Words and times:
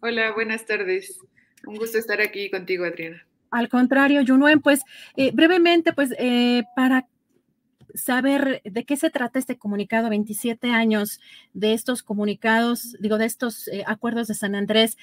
Hola, 0.00 0.32
buenas 0.32 0.64
tardes. 0.64 1.18
Un 1.66 1.76
gusto 1.76 1.98
estar 1.98 2.20
aquí 2.20 2.50
contigo, 2.50 2.84
Adriana. 2.84 3.26
Al 3.50 3.68
contrario, 3.68 4.22
Junuen, 4.26 4.60
pues 4.60 4.82
eh, 5.16 5.32
brevemente, 5.32 5.92
pues 5.92 6.14
eh, 6.18 6.62
para 6.76 7.08
saber 7.94 8.62
de 8.64 8.84
qué 8.84 8.96
se 8.96 9.10
trata 9.10 9.40
este 9.40 9.58
comunicado, 9.58 10.08
27 10.08 10.70
años 10.70 11.20
de 11.52 11.72
estos 11.72 12.04
comunicados, 12.04 12.96
digo, 13.00 13.18
de 13.18 13.24
estos 13.24 13.66
eh, 13.68 13.82
acuerdos 13.86 14.28
de 14.28 14.34
San 14.34 14.54
Andrés 14.54 14.96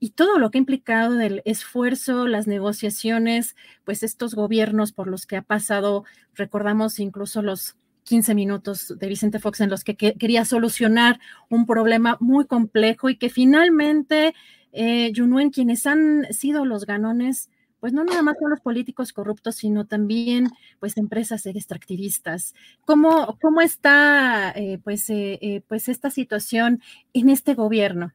y 0.00 0.10
todo 0.10 0.38
lo 0.38 0.50
que 0.50 0.58
ha 0.58 0.60
implicado 0.60 1.14
del 1.14 1.40
esfuerzo, 1.46 2.26
las 2.26 2.46
negociaciones, 2.46 3.56
pues 3.84 4.02
estos 4.02 4.34
gobiernos 4.34 4.92
por 4.92 5.06
los 5.06 5.24
que 5.24 5.36
ha 5.36 5.42
pasado, 5.42 6.04
recordamos 6.34 6.98
incluso 6.98 7.40
los 7.40 7.76
15 8.06 8.34
minutos 8.34 8.94
de 8.98 9.08
Vicente 9.08 9.38
Fox 9.38 9.60
en 9.60 9.68
los 9.68 9.84
que, 9.84 9.96
que 9.96 10.14
quería 10.14 10.44
solucionar 10.44 11.20
un 11.50 11.66
problema 11.66 12.16
muy 12.20 12.46
complejo 12.46 13.10
y 13.10 13.16
que 13.16 13.28
finalmente, 13.28 14.34
eh, 14.72 15.12
Junuen, 15.14 15.50
quienes 15.50 15.86
han 15.86 16.24
sido 16.32 16.64
los 16.64 16.86
ganones, 16.86 17.50
pues 17.80 17.92
no 17.92 18.04
nada 18.04 18.22
más 18.22 18.36
son 18.40 18.50
los 18.50 18.60
políticos 18.60 19.12
corruptos, 19.12 19.56
sino 19.56 19.86
también 19.86 20.48
pues 20.80 20.96
empresas 20.96 21.44
extractivistas. 21.46 22.54
¿Cómo, 22.84 23.38
cómo 23.40 23.60
está 23.60 24.52
eh, 24.56 24.78
pues, 24.82 25.10
eh, 25.10 25.38
eh, 25.42 25.60
pues 25.68 25.88
esta 25.88 26.10
situación 26.10 26.80
en 27.12 27.28
este 27.28 27.54
gobierno? 27.54 28.12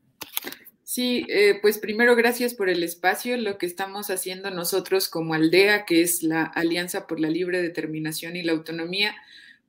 Sí, 0.91 1.25
eh, 1.29 1.57
pues 1.61 1.77
primero 1.77 2.17
gracias 2.17 2.53
por 2.53 2.67
el 2.67 2.83
espacio. 2.83 3.37
Lo 3.37 3.57
que 3.57 3.65
estamos 3.65 4.09
haciendo 4.09 4.51
nosotros 4.51 5.07
como 5.07 5.33
aldea, 5.33 5.85
que 5.85 6.01
es 6.01 6.21
la 6.21 6.43
Alianza 6.43 7.07
por 7.07 7.21
la 7.21 7.29
Libre 7.29 7.61
Determinación 7.61 8.35
y 8.35 8.43
la 8.43 8.51
Autonomía, 8.51 9.15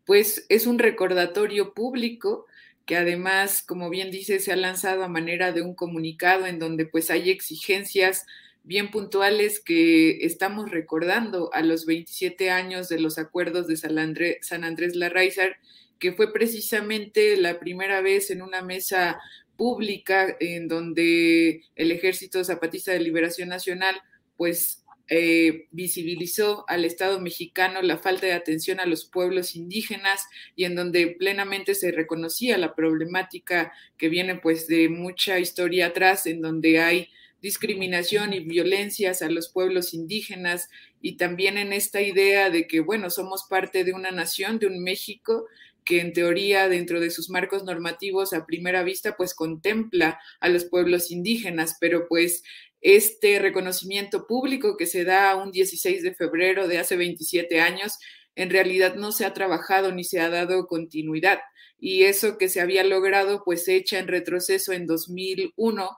pues 0.06 0.46
es 0.48 0.66
un 0.66 0.78
recordatorio 0.78 1.74
público 1.74 2.46
que 2.86 2.96
además, 2.96 3.62
como 3.62 3.90
bien 3.90 4.10
dice, 4.10 4.40
se 4.40 4.52
ha 4.52 4.56
lanzado 4.56 5.04
a 5.04 5.08
manera 5.08 5.52
de 5.52 5.62
un 5.62 5.74
comunicado 5.74 6.46
en 6.46 6.58
donde 6.58 6.86
pues 6.86 7.10
hay 7.10 7.30
exigencias 7.30 8.26
bien 8.64 8.90
puntuales 8.90 9.60
que 9.60 10.24
estamos 10.24 10.70
recordando 10.70 11.50
a 11.52 11.62
los 11.62 11.86
27 11.86 12.50
años 12.50 12.88
de 12.88 13.00
los 13.00 13.18
acuerdos 13.18 13.66
de 13.66 13.76
San 13.76 13.98
Andrés, 13.98 14.38
San 14.42 14.64
Andrés 14.64 14.96
Larraizar, 14.96 15.56
que 15.98 16.12
fue 16.12 16.32
precisamente 16.32 17.36
la 17.36 17.58
primera 17.60 18.00
vez 18.00 18.30
en 18.30 18.42
una 18.42 18.62
mesa 18.62 19.20
pública 19.56 20.36
en 20.40 20.66
donde 20.66 21.62
el 21.76 21.92
Ejército 21.92 22.42
Zapatista 22.42 22.92
de 22.92 23.00
Liberación 23.00 23.48
Nacional 23.48 24.00
pues 24.36 24.81
eh, 25.14 25.66
visibilizó 25.72 26.64
al 26.68 26.86
Estado 26.86 27.20
mexicano 27.20 27.82
la 27.82 27.98
falta 27.98 28.24
de 28.24 28.32
atención 28.32 28.80
a 28.80 28.86
los 28.86 29.04
pueblos 29.04 29.54
indígenas 29.56 30.24
y 30.56 30.64
en 30.64 30.74
donde 30.74 31.08
plenamente 31.08 31.74
se 31.74 31.92
reconocía 31.92 32.56
la 32.56 32.74
problemática 32.74 33.74
que 33.98 34.08
viene 34.08 34.36
pues 34.36 34.66
de 34.68 34.88
mucha 34.88 35.38
historia 35.38 35.88
atrás, 35.88 36.26
en 36.26 36.40
donde 36.40 36.80
hay 36.80 37.10
discriminación 37.42 38.32
y 38.32 38.40
violencias 38.40 39.20
a 39.20 39.28
los 39.28 39.50
pueblos 39.50 39.92
indígenas 39.92 40.70
y 41.02 41.18
también 41.18 41.58
en 41.58 41.74
esta 41.74 42.00
idea 42.00 42.48
de 42.48 42.66
que, 42.66 42.80
bueno, 42.80 43.10
somos 43.10 43.44
parte 43.50 43.84
de 43.84 43.92
una 43.92 44.12
nación, 44.12 44.58
de 44.58 44.68
un 44.68 44.82
México 44.82 45.46
que 45.84 46.00
en 46.00 46.14
teoría 46.14 46.70
dentro 46.70 47.00
de 47.00 47.10
sus 47.10 47.28
marcos 47.28 47.64
normativos 47.64 48.32
a 48.32 48.46
primera 48.46 48.82
vista 48.82 49.16
pues 49.16 49.34
contempla 49.34 50.18
a 50.40 50.48
los 50.48 50.64
pueblos 50.64 51.10
indígenas, 51.10 51.76
pero 51.78 52.08
pues 52.08 52.44
este 52.82 53.38
reconocimiento 53.38 54.26
público 54.26 54.76
que 54.76 54.86
se 54.86 55.04
da 55.04 55.36
un 55.36 55.52
16 55.52 56.02
de 56.02 56.14
febrero 56.14 56.68
de 56.68 56.78
hace 56.78 56.96
27 56.96 57.60
años, 57.60 57.98
en 58.34 58.50
realidad 58.50 58.96
no 58.96 59.12
se 59.12 59.24
ha 59.24 59.32
trabajado 59.32 59.92
ni 59.92 60.04
se 60.04 60.20
ha 60.20 60.28
dado 60.28 60.66
continuidad. 60.66 61.38
Y 61.78 62.04
eso 62.04 62.38
que 62.38 62.48
se 62.48 62.60
había 62.60 62.84
logrado, 62.84 63.42
pues 63.44 63.64
se 63.64 63.76
echa 63.76 63.98
en 63.98 64.08
retroceso 64.08 64.72
en 64.72 64.86
2001 64.86 65.90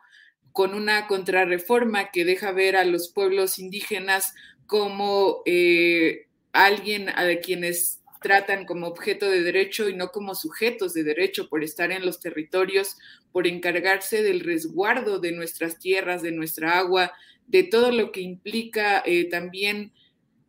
con 0.53 0.75
una 0.75 1.07
contrarreforma 1.07 2.11
que 2.13 2.25
deja 2.25 2.53
ver 2.53 2.77
a 2.77 2.85
los 2.85 3.13
pueblos 3.13 3.59
indígenas 3.59 4.35
como 4.67 5.43
eh, 5.47 6.27
alguien 6.53 7.09
a 7.09 7.27
quienes 7.43 8.04
tratan 8.25 8.65
como 8.65 8.87
objeto 8.87 9.29
de 9.29 9.43
derecho 9.43 9.91
y 9.91 9.95
no 9.95 10.09
como 10.09 10.35
sujetos 10.35 10.95
de 10.95 11.05
derecho 11.05 11.47
por 11.51 11.63
estar 11.63 11.93
en 11.93 12.07
los 12.07 12.21
territorios, 12.21 12.97
por 13.33 13.47
encargarse 13.47 14.23
del 14.23 14.41
resguardo 14.41 15.19
de 15.19 15.33
nuestras 15.33 15.79
tierras, 15.79 16.23
de 16.23 16.33
nuestra 16.33 16.79
agua, 16.79 17.13
de 17.47 17.65
todo 17.65 17.93
lo 17.93 18.13
que 18.13 18.23
implica 18.23 19.03
eh, 19.05 19.29
también 19.29 19.93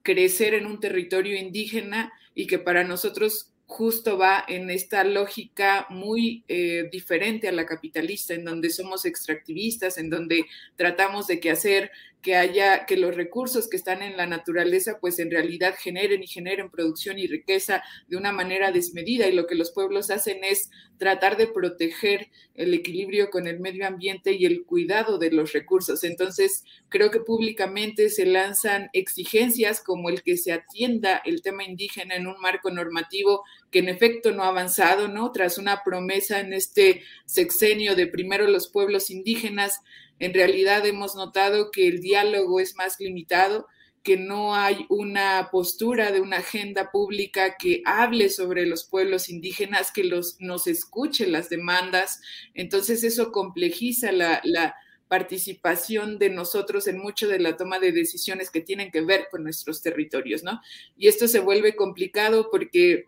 crecer 0.03 0.53
en 0.53 0.67
un 0.67 0.79
territorio 0.79 1.37
indígena 1.37 2.13
y 2.33 2.47
que 2.47 2.59
para 2.59 2.85
nosotros 2.85 3.51
justo 3.65 4.17
va 4.17 4.45
en 4.47 4.69
esta 4.69 5.03
lógica 5.03 5.85
muy 5.89 6.45
eh, 6.47 6.87
diferente 6.89 7.49
a 7.49 7.51
la 7.51 7.65
capitalista, 7.65 8.33
en 8.35 8.45
donde 8.45 8.69
somos 8.69 9.03
extractivistas, 9.03 9.97
en 9.97 10.09
donde 10.09 10.45
tratamos 10.77 11.27
de 11.27 11.41
que 11.41 11.51
hacer 11.51 11.91
que 12.25 12.35
haya, 12.35 12.87
que 12.87 12.97
los 12.97 13.15
recursos 13.15 13.69
que 13.69 13.77
están 13.77 14.01
en 14.01 14.17
la 14.17 14.25
naturaleza, 14.25 14.97
pues 14.99 15.19
en 15.19 15.29
realidad 15.29 15.75
generen 15.77 16.23
y 16.23 16.27
generen 16.27 16.71
producción 16.71 17.19
y 17.19 17.27
riqueza 17.27 17.83
de 18.07 18.17
una 18.17 18.31
manera 18.31 18.71
desmedida. 18.71 19.27
Y 19.27 19.33
lo 19.33 19.45
que 19.45 19.53
los 19.53 19.69
pueblos 19.69 20.09
hacen 20.09 20.43
es 20.43 20.71
tratar 20.97 21.37
de 21.37 21.45
proteger 21.45 22.31
el 22.55 22.73
equilibrio 22.73 23.29
con 23.29 23.45
el 23.45 23.59
medio 23.59 23.85
ambiente 23.85 24.31
y 24.31 24.47
el 24.47 24.65
cuidado 24.65 25.19
de 25.19 25.29
los 25.29 25.53
recursos. 25.53 26.03
Entonces, 26.03 26.63
creo 26.89 27.11
que 27.11 27.19
públicamente 27.19 28.09
se 28.09 28.25
lanzan 28.25 28.89
exigencias 28.93 29.79
como 29.79 30.09
el 30.09 30.23
que 30.23 30.35
se 30.35 30.51
atienda 30.51 31.21
el 31.25 31.43
tema 31.43 31.63
indígena 31.63 32.15
en 32.15 32.25
un 32.25 32.41
marco 32.41 32.71
normativo 32.71 33.43
que 33.75 33.79
en 33.79 33.89
efecto 33.89 34.31
no 34.31 34.45
ha 34.45 34.47
avanzado, 34.47 35.09
¿no? 35.09 35.33
Tras 35.33 35.57
una 35.57 35.83
promesa 35.83 36.39
en 36.39 36.53
este 36.53 37.03
sexenio 37.25 37.93
de 37.93 38.07
primero 38.07 38.47
los 38.47 38.69
pueblos 38.69 39.09
indígenas, 39.09 39.81
en 40.17 40.33
realidad 40.33 40.85
hemos 40.85 41.13
notado 41.15 41.71
que 41.71 41.89
el 41.89 41.99
diálogo 41.99 42.61
es 42.61 42.77
más 42.77 43.01
limitado, 43.01 43.67
que 44.01 44.15
no 44.15 44.55
hay 44.55 44.85
una 44.87 45.49
postura 45.51 46.13
de 46.13 46.21
una 46.21 46.37
agenda 46.37 46.89
pública 46.89 47.57
que 47.59 47.81
hable 47.83 48.29
sobre 48.29 48.65
los 48.65 48.85
pueblos 48.85 49.27
indígenas, 49.27 49.91
que 49.91 50.05
los, 50.05 50.37
nos 50.39 50.67
escuche 50.67 51.27
las 51.27 51.49
demandas. 51.49 52.21
Entonces 52.53 53.03
eso 53.03 53.33
complejiza 53.33 54.13
la, 54.13 54.39
la 54.45 54.73
participación 55.09 56.17
de 56.17 56.29
nosotros 56.29 56.87
en 56.87 56.97
mucho 56.97 57.27
de 57.27 57.39
la 57.39 57.57
toma 57.57 57.79
de 57.79 57.91
decisiones 57.91 58.51
que 58.51 58.61
tienen 58.61 58.89
que 58.89 59.01
ver 59.01 59.27
con 59.29 59.43
nuestros 59.43 59.81
territorios, 59.81 60.43
¿no? 60.43 60.61
Y 60.95 61.09
esto 61.09 61.27
se 61.27 61.41
vuelve 61.41 61.75
complicado 61.75 62.47
porque 62.49 63.03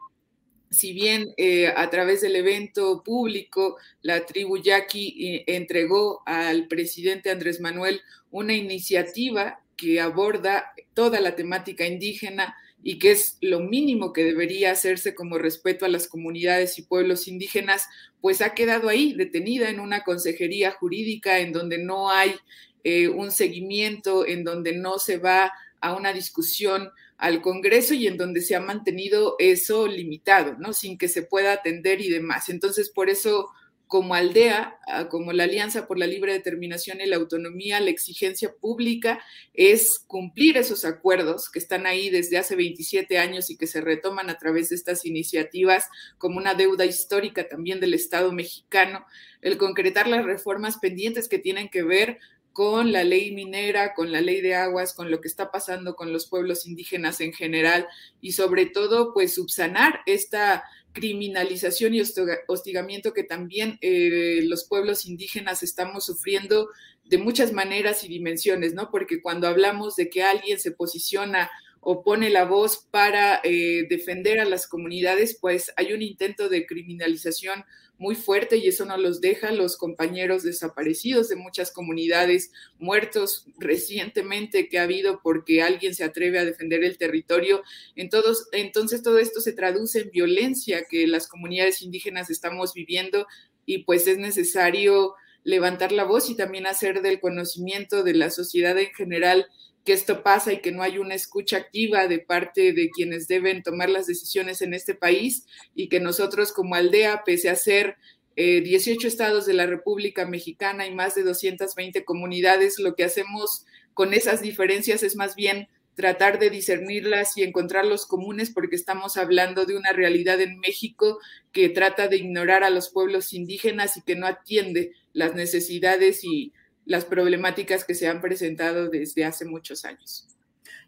si 0.70 0.94
bien 0.94 1.34
eh, 1.38 1.68
a 1.68 1.90
través 1.90 2.22
del 2.22 2.36
evento 2.36 3.04
público 3.04 3.78
la 4.02 4.26
tribu 4.26 4.58
Yaqui 4.58 5.16
eh, 5.26 5.44
entregó 5.48 6.24
al 6.26 6.68
presidente 6.68 7.30
Andrés 7.30 7.60
Manuel 7.60 8.02
una 8.32 8.54
iniciativa 8.54 9.62
que 9.76 10.02
aborda 10.02 10.74
toda 10.94 11.20
la 11.22 11.36
temática 11.36 11.86
indígena 11.86 12.56
y 12.84 13.00
que 13.00 13.12
es 13.12 13.38
lo 13.42 13.60
mínimo 13.60 14.14
que 14.14 14.24
debería 14.24 14.72
hacerse 14.72 15.16
como 15.16 15.38
respeto 15.38 15.86
a 15.86 15.90
las 15.90 16.08
comunidades 16.08 16.78
y 16.80 16.84
pueblos 16.84 17.28
indígenas, 17.28 17.88
pues 18.22 18.42
ha 18.42 18.54
quedado 18.54 18.90
ahí 18.90 19.14
detenida 19.14 19.70
en 19.70 19.80
una 19.80 20.04
consejería 20.04 20.72
jurídica 20.72 21.40
en 21.40 21.54
donde 21.54 21.80
no 21.80 22.10
hay 22.10 22.36
eh, 22.84 23.08
un 23.10 23.32
seguimiento, 23.32 24.26
en 24.26 24.44
donde 24.44 24.74
no 24.74 25.00
se 25.00 25.18
va 25.18 25.46
a 25.46 25.54
una 25.82 26.14
discusión 26.14 26.92
al 27.18 27.42
Congreso 27.42 27.94
y 27.94 28.08
en 28.08 28.18
donde 28.18 28.42
se 28.42 28.56
ha 28.56 28.62
mantenido 28.62 29.36
eso 29.40 29.88
limitado, 29.88 30.56
¿no? 30.60 30.74
Sin 30.74 30.98
que 30.98 31.08
se 31.08 31.24
pueda 31.24 31.52
atender 31.52 32.00
y 32.00 32.10
demás. 32.10 32.50
Entonces, 32.50 32.90
por 32.90 33.10
eso, 33.10 33.50
como 33.88 34.14
aldea, 34.14 34.78
ah, 34.86 35.08
como 35.10 35.34
la 35.34 35.46
Alianza 35.46 35.88
por 35.88 35.98
la 35.98 36.06
Libre 36.06 36.34
Determinación 36.34 37.02
y 37.02 37.08
la 37.08 37.16
Autonomía, 37.16 37.80
la 37.80 37.90
exigencia 37.90 38.54
pública 38.54 39.20
es 39.54 40.00
cumplir 40.06 40.58
esos 40.58 40.86
acuerdos 40.86 41.50
que 41.50 41.58
están 41.58 41.88
ahí 41.88 42.10
desde 42.12 42.38
hace 42.38 42.56
27 42.56 43.18
años 43.18 43.50
y 43.50 43.58
que 43.58 43.66
se 43.66 43.82
retoman 43.82 44.30
a 44.30 44.38
través 44.38 44.70
de 44.70 44.76
estas 44.76 45.04
iniciativas 45.04 45.86
como 46.20 46.38
una 46.38 46.54
deuda 46.54 46.86
histórica 46.86 47.48
también 47.48 47.80
del 47.80 47.96
Estado 47.96 48.32
mexicano, 48.32 49.06
el 49.42 49.58
concretar 49.58 50.08
las 50.08 50.24
reformas 50.24 50.78
pendientes 50.78 51.28
que 51.28 51.40
tienen 51.40 51.70
que 51.70 51.82
ver 51.82 52.20
con 52.58 52.92
la 52.92 53.04
ley 53.04 53.36
minera, 53.36 53.94
con 53.94 54.12
la 54.12 54.20
ley 54.20 54.42
de 54.42 54.56
aguas, 54.56 54.96
con 54.96 55.12
lo 55.12 55.22
que 55.22 55.28
está 55.28 55.52
pasando 55.52 55.96
con 55.96 56.12
los 56.12 56.26
pueblos 56.26 56.66
indígenas 56.66 57.22
en 57.22 57.32
general 57.32 57.88
y 58.20 58.32
sobre 58.32 58.66
todo, 58.66 59.14
pues 59.14 59.36
subsanar 59.36 60.00
esta 60.08 60.64
criminalización 60.92 61.94
y 61.94 62.02
hostigamiento 62.48 63.14
que 63.14 63.22
también 63.22 63.78
eh, 63.82 64.40
los 64.46 64.64
pueblos 64.64 65.06
indígenas 65.06 65.62
estamos 65.62 66.08
sufriendo 66.08 66.70
de 67.06 67.20
muchas 67.20 67.54
maneras 67.54 68.04
y 68.04 68.08
dimensiones, 68.08 68.74
¿no? 68.74 68.90
Porque 68.90 69.22
cuando 69.22 69.48
hablamos 69.48 69.96
de 69.96 70.10
que 70.10 70.24
alguien 70.24 70.60
se 70.60 70.72
posiciona 70.72 71.52
o 71.80 72.04
pone 72.04 72.30
la 72.30 72.46
voz 72.46 72.88
para 72.92 73.40
eh, 73.44 73.86
defender 73.90 74.40
a 74.40 74.46
las 74.46 74.68
comunidades, 74.68 75.38
pues 75.40 75.72
hay 75.78 75.94
un 75.94 76.02
intento 76.02 76.50
de 76.50 76.66
criminalización 76.66 77.64
muy 77.98 78.16
fuerte 78.16 78.58
y 78.58 78.68
eso 78.68 78.86
no 78.86 78.98
los 78.98 79.22
deja 79.22 79.52
los 79.52 79.78
compañeros 79.78 80.44
desaparecidos 80.44 81.30
de 81.30 81.36
muchas 81.36 81.72
comunidades, 81.72 82.52
muertos 82.78 83.46
recientemente 83.58 84.70
que 84.70 84.80
ha 84.80 84.84
habido 84.84 85.22
porque 85.24 85.64
alguien 85.64 85.96
se 85.96 86.04
atreve 86.04 86.40
a 86.40 86.46
defender 86.46 86.84
el 86.84 86.98
territorio. 86.98 87.64
entonces 87.96 89.02
todo 89.02 89.18
esto 89.20 89.42
se 89.42 89.54
traduce 89.54 90.02
en 90.02 90.12
violencia 90.12 90.86
que 90.90 91.08
las 91.08 91.28
comunidades 91.28 91.82
indígenas 91.82 92.30
estamos 92.30 92.74
viviendo 92.74 93.26
y 93.66 93.80
pues 93.80 94.08
es 94.08 94.18
necesario 94.18 95.16
levantar 95.44 95.92
la 95.92 96.04
voz 96.04 96.30
y 96.30 96.36
también 96.36 96.68
hacer 96.68 97.02
del 97.02 97.20
conocimiento 97.20 98.04
de 98.04 98.14
la 98.14 98.30
sociedad 98.30 98.78
en 98.78 98.94
general 98.94 99.48
que 99.88 99.94
esto 99.94 100.22
pasa 100.22 100.52
y 100.52 100.60
que 100.60 100.74
no 100.74 100.84
hay 100.84 100.98
una 100.98 101.16
escucha 101.16 101.56
activa 101.56 102.10
de 102.10 102.20
parte 102.20 102.74
de 102.74 102.90
quienes 102.90 103.30
deben 103.30 103.64
tomar 103.64 103.90
las 103.90 104.06
decisiones 104.06 104.62
en 104.62 104.74
este 104.74 104.96
país 104.96 105.46
y 105.76 105.88
que 105.88 106.02
nosotros 106.02 106.52
como 106.52 106.76
aldea, 106.76 107.24
pese 107.26 107.50
a 107.50 107.56
ser 107.56 107.96
18 108.36 109.08
eh, 109.08 109.08
estados 109.08 109.46
de 109.46 109.54
la 109.54 109.66
República 109.66 110.26
Mexicana 110.26 110.86
y 110.86 110.94
más 110.94 111.16
de 111.16 111.24
220 111.24 112.04
comunidades, 112.04 112.80
lo 112.80 112.96
que 112.96 113.06
hacemos 113.06 113.66
con 113.94 114.14
esas 114.14 114.42
diferencias 114.42 115.04
es 115.04 115.16
más 115.16 115.38
bien 115.38 115.70
tratar 115.96 116.38
de 116.38 116.50
discernirlas 116.50 117.38
y 117.38 117.44
encontrar 117.44 117.86
los 117.86 118.06
comunes 118.06 118.50
porque 118.50 118.76
estamos 118.76 119.16
hablando 119.16 119.66
de 119.66 119.78
una 119.78 119.94
realidad 119.94 120.42
en 120.42 120.60
México 120.60 121.20
que 121.54 121.70
trata 121.70 122.10
de 122.10 122.18
ignorar 122.18 122.66
a 122.66 122.70
los 122.70 122.90
pueblos 122.90 123.32
indígenas 123.32 123.96
y 123.96 124.02
que 124.02 124.18
no 124.18 124.28
atiende 124.28 124.92
las 125.14 125.34
necesidades 125.34 126.26
y 126.26 126.52
las 126.88 127.06
problemáticas 127.06 127.84
que 127.84 127.94
se 127.94 128.08
han 128.08 128.22
presentado 128.22 128.90
desde 128.90 129.26
hace 129.26 129.46
muchos 129.46 129.86
años. 129.86 130.28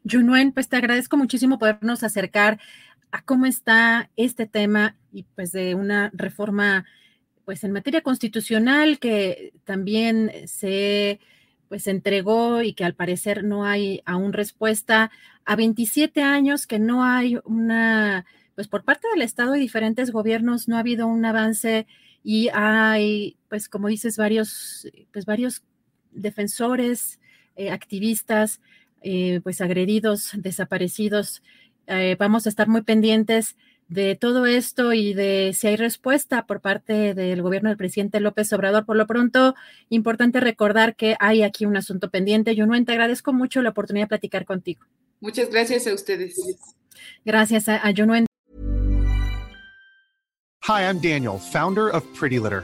Junuen, 0.10 0.54
pues 0.54 0.69
te 0.69 0.78
agradezco 0.78 1.18
muchísimo 1.18 1.60
podernos 1.60 2.04
acercar 2.04 2.60
a 3.12 3.22
cómo 3.24 3.46
está 3.46 4.10
este 4.16 4.46
tema 4.46 4.96
y 5.12 5.24
pues 5.36 5.51
de 5.51 5.75
una 5.75 6.10
reforma 6.13 6.86
pues 7.44 7.63
en 7.63 7.72
materia 7.72 8.01
constitucional 8.01 9.00
que 9.00 9.54
también 9.66 10.31
se 10.46 11.19
pues 11.68 11.88
entregó 11.88 12.62
y 12.62 12.74
que 12.74 12.86
al 12.86 12.95
parecer 12.95 13.44
no 13.44 13.66
hay 13.66 14.02
aún 14.06 14.34
respuesta 14.34 15.12
a 15.45 15.56
27 15.56 16.22
años 16.22 16.68
que 16.68 16.80
no 16.80 17.04
hay 17.04 17.40
una 17.44 18.25
pues 18.56 18.68
por 18.68 18.84
parte 18.84 19.07
del 19.13 19.24
Estado 19.24 19.56
y 19.56 19.60
diferentes 19.60 20.12
gobiernos 20.12 20.68
no 20.68 20.78
ha 20.78 20.80
habido 20.80 21.07
un 21.07 21.25
avance 21.25 21.88
y 22.24 22.50
hay 22.54 23.38
pues 23.50 23.68
como 23.68 23.88
dices 23.88 24.18
varios 24.18 24.88
pues 25.12 25.25
varios 25.25 25.63
defensores, 26.11 27.19
eh, 27.56 27.71
activistas, 27.71 28.61
eh, 29.01 29.41
pues 29.44 29.61
agredidos, 29.61 30.31
desaparecidos. 30.33 31.41
Eh, 31.88 32.15
vamos 32.19 32.45
a 32.45 32.50
estar 32.50 32.67
muy 32.67 32.81
pendientes 32.81 33.56
de 33.88 34.15
todo 34.15 34.45
esto 34.45 34.94
y 34.94 35.13
de 35.13 35.51
si 35.53 35.67
hay 35.67 35.75
respuesta 35.75 36.45
por 36.45 36.61
parte 36.61 37.13
del 37.15 37.41
gobierno 37.41 37.69
del 37.69 37.77
presidente 37.77 38.19
López 38.19 38.53
Obrador. 38.53 38.85
Por 38.85 38.95
lo 38.95 39.07
pronto, 39.07 39.56
importante 39.89 40.39
recordar 40.39 40.95
que 40.95 41.15
hay 41.19 41.41
aquí 41.41 41.65
un 41.65 41.75
asunto 41.75 42.09
pendiente. 42.09 42.56
Yo 42.56 42.67
no 42.67 42.83
te 42.85 42.91
agradezco 42.91 43.33
mucho 43.33 43.61
la 43.61 43.71
oportunidad 43.71 44.06
de 44.06 44.09
platicar 44.09 44.45
contigo. 44.45 44.85
Muchas 45.19 45.50
gracias 45.50 45.88
a 45.88 45.94
ustedes. 45.94 46.39
Gracias 47.25 47.67
a, 47.67 47.75
a 47.85 47.91
Hi, 50.69 50.81
I'm 50.81 51.00
Daniel, 51.00 51.39
founder 51.39 51.89
of 51.89 52.03
Pretty 52.13 52.38
Litter. 52.38 52.63